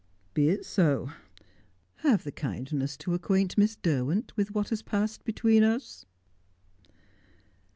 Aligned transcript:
"Be 0.33 0.49
it 0.49 0.65
so. 0.65 1.11
Have 1.97 2.23
the 2.23 2.31
kindness 2.31 2.97
to 2.97 3.13
acquaint 3.13 3.55
Miss 3.55 3.75
Derwent 3.75 4.35
with 4.35 4.49
what 4.51 4.69
has 4.69 4.81
passed 4.81 5.23
between 5.25 5.61
us." 5.61 6.07